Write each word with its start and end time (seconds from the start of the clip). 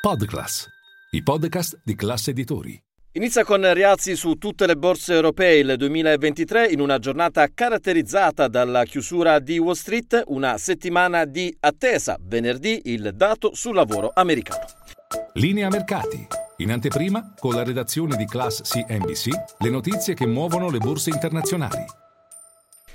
Podclass, 0.00 0.66
i 1.10 1.22
podcast 1.22 1.82
di 1.84 1.94
classe 1.94 2.30
editori. 2.30 2.82
Inizia 3.12 3.44
con 3.44 3.70
rialzi 3.74 4.16
su 4.16 4.36
tutte 4.36 4.66
le 4.66 4.74
borse 4.74 5.12
europee 5.12 5.58
il 5.58 5.74
2023 5.76 6.68
in 6.68 6.80
una 6.80 6.98
giornata 6.98 7.46
caratterizzata 7.52 8.48
dalla 8.48 8.84
chiusura 8.84 9.38
di 9.40 9.58
Wall 9.58 9.74
Street, 9.74 10.22
una 10.28 10.56
settimana 10.56 11.26
di 11.26 11.54
attesa, 11.60 12.16
venerdì 12.18 12.80
il 12.84 13.10
dato 13.14 13.54
sul 13.54 13.74
lavoro 13.74 14.10
americano. 14.14 14.64
Linea 15.34 15.68
mercati. 15.68 16.26
In 16.56 16.72
anteprima, 16.72 17.34
con 17.38 17.54
la 17.54 17.62
redazione 17.62 18.16
di 18.16 18.24
Class 18.24 18.62
CNBC, 18.62 19.28
le 19.58 19.68
notizie 19.68 20.14
che 20.14 20.26
muovono 20.26 20.70
le 20.70 20.78
borse 20.78 21.10
internazionali. 21.10 21.84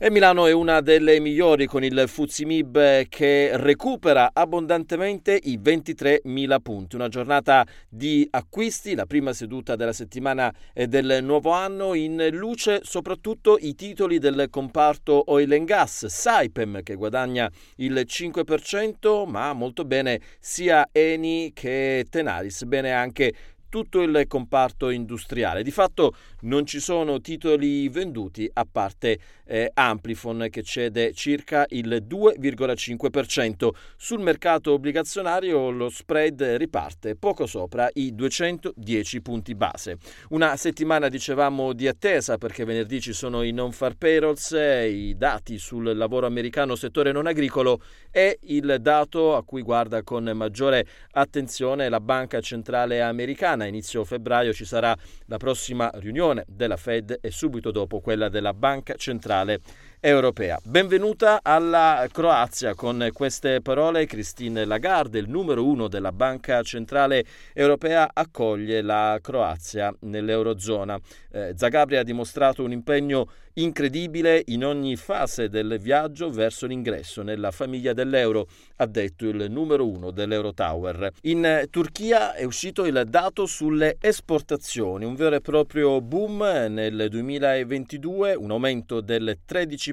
E 0.00 0.12
Milano 0.12 0.46
è 0.46 0.52
una 0.52 0.80
delle 0.80 1.18
migliori 1.18 1.66
con 1.66 1.82
il 1.82 2.04
Fuzimib 2.06 3.08
che 3.08 3.50
recupera 3.56 4.30
abbondantemente 4.32 5.36
i 5.42 5.58
23.000 5.58 6.60
punti. 6.62 6.94
Una 6.94 7.08
giornata 7.08 7.66
di 7.88 8.24
acquisti, 8.30 8.94
la 8.94 9.06
prima 9.06 9.32
seduta 9.32 9.74
della 9.74 9.92
settimana 9.92 10.54
del 10.72 11.18
nuovo 11.22 11.50
anno, 11.50 11.94
in 11.94 12.28
luce 12.30 12.78
soprattutto 12.84 13.58
i 13.58 13.74
titoli 13.74 14.20
del 14.20 14.46
comparto 14.50 15.32
oil 15.32 15.52
and 15.52 15.66
gas, 15.66 16.06
Saipem 16.06 16.84
che 16.84 16.94
guadagna 16.94 17.50
il 17.78 18.04
5%, 18.06 19.28
ma 19.28 19.52
molto 19.52 19.84
bene 19.84 20.20
sia 20.38 20.90
Eni 20.92 21.50
che 21.52 22.06
Tenaris, 22.08 22.62
bene 22.66 22.92
anche 22.92 23.32
tutto 23.68 24.02
il 24.02 24.24
comparto 24.26 24.90
industriale. 24.90 25.62
Di 25.62 25.70
fatto 25.70 26.14
non 26.42 26.66
ci 26.66 26.80
sono 26.80 27.20
titoli 27.20 27.88
venduti 27.88 28.48
a 28.52 28.66
parte 28.70 29.18
eh, 29.44 29.70
Amplifon 29.72 30.48
che 30.50 30.62
cede 30.62 31.12
circa 31.12 31.66
il 31.70 32.04
2,5%. 32.08 33.68
Sul 33.96 34.20
mercato 34.20 34.72
obbligazionario 34.72 35.70
lo 35.70 35.88
spread 35.88 36.42
riparte 36.56 37.16
poco 37.16 37.46
sopra 37.46 37.88
i 37.94 38.14
210 38.14 39.20
punti 39.22 39.54
base. 39.54 39.98
Una 40.30 40.56
settimana 40.56 41.08
dicevamo 41.08 41.72
di 41.72 41.88
attesa 41.88 42.38
perché 42.38 42.64
venerdì 42.64 43.00
ci 43.00 43.12
sono 43.12 43.42
i 43.42 43.52
non 43.52 43.72
far 43.72 43.94
payrolls, 43.94 44.50
i 44.50 45.14
dati 45.16 45.58
sul 45.58 45.96
lavoro 45.96 46.26
americano 46.26 46.74
settore 46.74 47.12
non 47.12 47.26
agricolo 47.26 47.80
e 48.10 48.38
il 48.42 48.76
dato 48.80 49.36
a 49.36 49.44
cui 49.44 49.62
guarda 49.62 50.02
con 50.02 50.24
maggiore 50.34 50.86
attenzione 51.12 51.88
la 51.88 52.00
Banca 52.00 52.40
Centrale 52.40 53.00
Americana 53.00 53.57
settimana, 53.58 53.66
inizio 53.66 54.04
febbraio, 54.04 54.52
ci 54.52 54.64
sarà 54.64 54.96
la 55.26 55.36
prossima 55.36 55.90
riunione 55.94 56.44
della 56.46 56.76
Fed 56.76 57.18
e 57.20 57.30
subito 57.30 57.70
dopo 57.70 58.00
quella 58.00 58.28
della 58.28 58.54
Banca 58.54 58.94
Centrale 58.94 59.60
Europea. 60.00 60.60
Benvenuta 60.62 61.40
alla 61.42 62.06
Croazia 62.12 62.74
con 62.74 63.08
queste 63.12 63.60
parole 63.60 64.06
Christine 64.06 64.64
Lagarde, 64.64 65.18
il 65.18 65.28
numero 65.28 65.64
uno 65.64 65.88
della 65.88 66.12
Banca 66.12 66.62
Centrale 66.62 67.24
Europea, 67.52 68.10
accoglie 68.12 68.80
la 68.80 69.18
Croazia 69.20 69.92
nell'Eurozona. 70.00 70.98
Eh, 71.32 71.54
Zagabri 71.56 71.96
ha 71.96 72.04
dimostrato 72.04 72.62
un 72.62 72.70
impegno 72.70 73.28
incredibile 73.54 74.42
in 74.46 74.64
ogni 74.64 74.94
fase 74.94 75.48
del 75.48 75.78
viaggio 75.80 76.30
verso 76.30 76.66
l'ingresso 76.66 77.22
nella 77.22 77.50
famiglia 77.50 77.92
dell'euro, 77.92 78.46
ha 78.76 78.86
detto 78.86 79.26
il 79.26 79.50
numero 79.50 79.88
uno 79.88 80.12
dell'Eurotower. 80.12 81.10
In 81.22 81.66
Turchia 81.70 82.34
è 82.34 82.44
uscito 82.44 82.86
il 82.86 83.02
dato 83.08 83.46
sulle 83.46 83.96
esportazioni, 84.00 85.04
un 85.04 85.16
vero 85.16 85.34
e 85.34 85.40
proprio 85.40 86.00
boom 86.00 86.38
nel 86.68 87.08
2022, 87.10 88.34
un 88.34 88.52
aumento 88.52 89.00
del 89.00 89.38
13% 89.46 89.87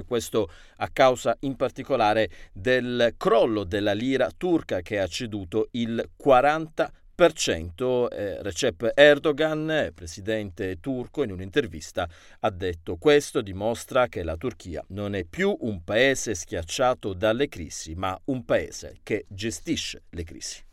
e 0.00 0.04
questo 0.04 0.50
a 0.76 0.88
causa 0.88 1.36
in 1.40 1.56
particolare 1.56 2.28
del 2.52 3.14
crollo 3.16 3.64
della 3.64 3.92
lira 3.92 4.30
turca 4.36 4.80
che 4.80 4.98
ha 4.98 5.06
ceduto 5.06 5.68
il 5.72 6.10
40% 6.22 8.08
eh, 8.10 8.42
Recep 8.42 8.92
Erdogan, 8.94 9.90
presidente 9.94 10.78
turco, 10.80 11.22
in 11.24 11.32
un'intervista 11.32 12.08
ha 12.40 12.50
detto 12.50 12.96
questo 12.96 13.40
dimostra 13.40 14.06
che 14.06 14.22
la 14.22 14.36
Turchia 14.36 14.84
non 14.88 15.14
è 15.14 15.24
più 15.24 15.56
un 15.60 15.82
paese 15.82 16.34
schiacciato 16.34 17.14
dalle 17.14 17.48
crisi, 17.48 17.94
ma 17.94 18.18
un 18.26 18.44
paese 18.44 18.98
che 19.02 19.24
gestisce 19.28 20.02
le 20.10 20.24
crisi. 20.24 20.66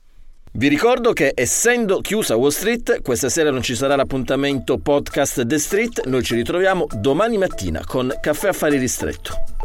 Vi 0.58 0.70
ricordo 0.70 1.12
che 1.12 1.34
essendo 1.36 2.00
chiusa 2.00 2.38
Wall 2.38 2.50
Street, 2.50 3.02
questa 3.02 3.28
sera 3.28 3.52
non 3.52 3.62
ci 3.62 3.76
sarà 3.76 3.98
l'appuntamento 3.98 4.78
podcast 4.78 5.46
The 5.46 5.60
Street, 5.60 6.06
noi 6.06 6.24
ci 6.24 6.34
ritroviamo 6.34 6.88
domani 6.94 7.38
mattina 7.38 7.82
con 7.86 8.14
Caffè 8.22 8.48
Affari 8.48 8.78
Ristretto. 8.78 9.65